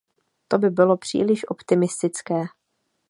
[0.47, 2.41] To by bylo příliš optimistické.